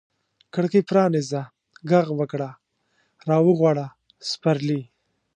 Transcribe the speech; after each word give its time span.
کړکۍ 0.53 0.81
پرانیزه، 0.89 1.41
ږغ 1.89 2.07
وکړه 2.19 2.49
را 3.27 3.37
وغواړه 3.47 3.85
سپرلي 4.29 4.81